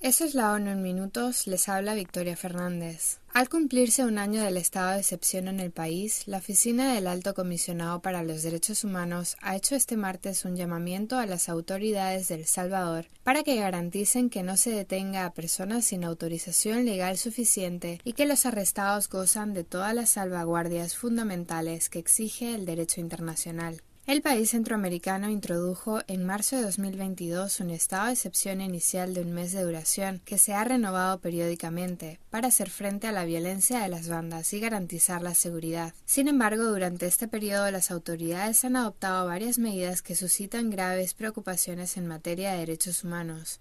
[0.00, 3.18] Eso es la ONU en minutos, les habla Victoria Fernández.
[3.34, 7.34] Al cumplirse un año del estado de excepción en el país, la Oficina del Alto
[7.34, 12.36] Comisionado para los Derechos Humanos ha hecho este martes un llamamiento a las autoridades de
[12.36, 18.00] El Salvador para que garanticen que no se detenga a personas sin autorización legal suficiente
[18.02, 23.82] y que los arrestados gozan de todas las salvaguardias fundamentales que exige el derecho internacional.
[24.10, 29.30] El país centroamericano introdujo en marzo de 2022 un estado de excepción inicial de un
[29.30, 33.88] mes de duración que se ha renovado periódicamente para hacer frente a la violencia de
[33.88, 35.94] las bandas y garantizar la seguridad.
[36.06, 41.96] Sin embargo, durante este periodo las autoridades han adoptado varias medidas que suscitan graves preocupaciones
[41.96, 43.60] en materia de derechos humanos.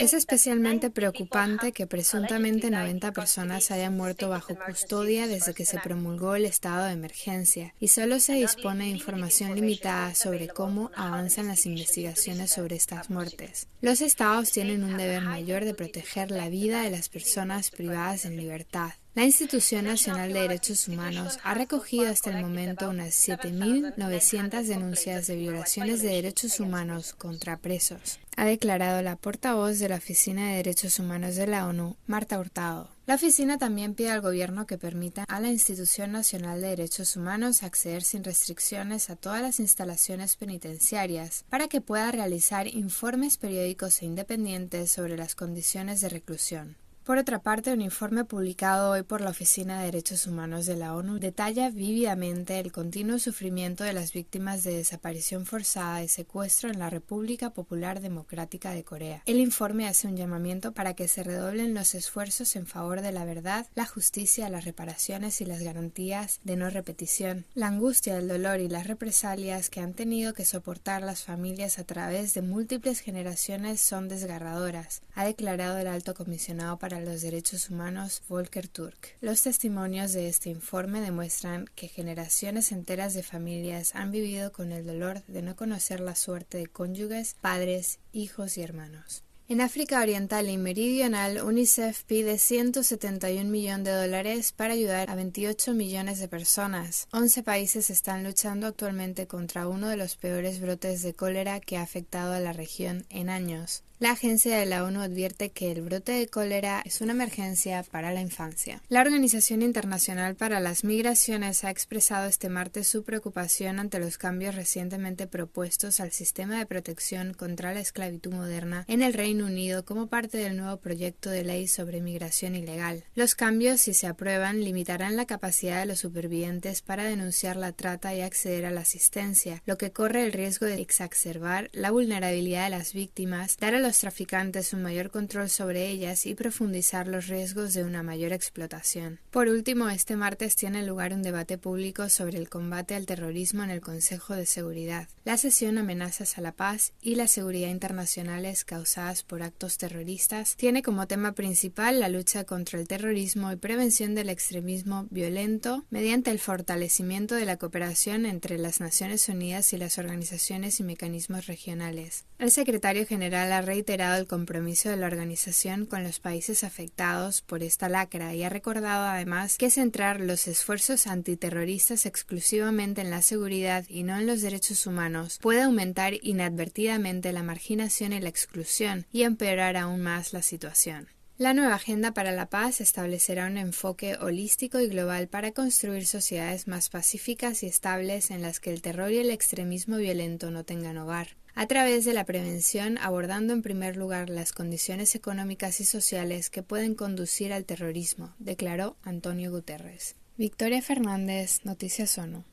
[0.00, 6.34] Es especialmente preocupante que presuntamente 90 personas hayan muerto bajo custodia desde que se promulgó
[6.34, 11.66] el estado de emergencia y solo se dispone de información limitada sobre cómo avanzan las
[11.66, 13.68] investigaciones sobre estas muertes.
[13.80, 18.36] Los estados tienen un deber mayor de proteger la vida de las personas privadas en
[18.36, 18.92] libertad.
[19.14, 25.34] La Institución Nacional de Derechos Humanos ha recogido hasta el momento unas 7.900 denuncias de
[25.34, 31.00] violaciones de derechos humanos contra presos, ha declarado la portavoz de la Oficina de Derechos
[31.00, 32.88] Humanos de la ONU, Marta Hurtado.
[33.06, 37.64] La oficina también pide al gobierno que permita a la Institución Nacional de Derechos Humanos
[37.64, 44.04] acceder sin restricciones a todas las instalaciones penitenciarias para que pueda realizar informes periódicos e
[44.04, 46.76] independientes sobre las condiciones de reclusión.
[47.08, 50.94] Por otra parte, un informe publicado hoy por la Oficina de Derechos Humanos de la
[50.94, 56.78] ONU detalla vívidamente el continuo sufrimiento de las víctimas de desaparición forzada y secuestro en
[56.78, 59.22] la República Popular Democrática de Corea.
[59.24, 63.24] El informe hace un llamamiento para que se redoblen los esfuerzos en favor de la
[63.24, 67.46] verdad, la justicia, las reparaciones y las garantías de no repetición.
[67.54, 71.84] La angustia, el dolor y las represalias que han tenido que soportar las familias a
[71.84, 78.22] través de múltiples generaciones son desgarradoras, ha declarado el alto comisionado para los Derechos Humanos
[78.28, 79.16] Volker Turk.
[79.20, 84.86] Los testimonios de este informe demuestran que generaciones enteras de familias han vivido con el
[84.86, 89.24] dolor de no conocer la suerte de cónyuges, padres, hijos y hermanos.
[89.50, 95.72] En África Oriental y Meridional, UNICEF pide 171 millones de dólares para ayudar a 28
[95.72, 97.08] millones de personas.
[97.12, 101.82] 11 países están luchando actualmente contra uno de los peores brotes de cólera que ha
[101.82, 103.84] afectado a la región en años.
[104.00, 108.12] La agencia de la ONU advierte que el brote de cólera es una emergencia para
[108.12, 108.80] la infancia.
[108.88, 114.54] La Organización Internacional para las Migraciones ha expresado este martes su preocupación ante los cambios
[114.54, 120.06] recientemente propuestos al sistema de protección contra la esclavitud moderna en el Reino Unido como
[120.06, 123.04] parte del nuevo proyecto de ley sobre migración ilegal.
[123.14, 128.14] Los cambios, si se aprueban, limitarán la capacidad de los supervivientes para denunciar la trata
[128.14, 132.70] y acceder a la asistencia, lo que corre el riesgo de exacerbar la vulnerabilidad de
[132.70, 137.74] las víctimas, dar a los traficantes un mayor control sobre ellas y profundizar los riesgos
[137.74, 139.20] de una mayor explotación.
[139.30, 143.70] Por último, este martes tiene lugar un debate público sobre el combate al terrorismo en
[143.70, 145.08] el Consejo de Seguridad.
[145.24, 150.82] La sesión Amenazas a la paz y la seguridad internacionales causadas por actos terroristas tiene
[150.82, 156.40] como tema principal la lucha contra el terrorismo y prevención del extremismo violento mediante el
[156.40, 162.24] fortalecimiento de la cooperación entre las Naciones Unidas y las organizaciones y mecanismos regionales.
[162.38, 167.62] El secretario general ha reiterado el compromiso de la organización con los países afectados por
[167.62, 173.84] esta lacra y ha recordado además que centrar los esfuerzos antiterroristas exclusivamente en la seguridad
[173.88, 179.24] y no en los derechos humanos puede aumentar inadvertidamente la marginación y la exclusión y
[179.24, 181.08] empeorar aún más la situación.
[181.38, 186.68] La nueva Agenda para la Paz establecerá un enfoque holístico y global para construir sociedades
[186.68, 190.98] más pacíficas y estables en las que el terror y el extremismo violento no tengan
[190.98, 196.48] hogar a través de la prevención abordando en primer lugar las condiciones económicas y sociales
[196.48, 200.14] que pueden conducir al terrorismo, declaró Antonio Guterres.
[200.36, 202.44] Victoria Fernández, Noticias ONU.